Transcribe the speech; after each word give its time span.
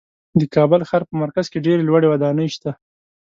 د 0.39 0.41
کابل 0.55 0.81
ښار 0.89 1.03
په 1.09 1.13
مرکز 1.23 1.45
کې 1.51 1.63
ډېرې 1.65 1.83
لوړې 1.85 2.07
ودانۍ 2.09 2.47
شته. 2.55 2.71